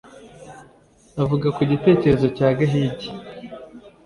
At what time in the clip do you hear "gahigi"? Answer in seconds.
2.57-3.09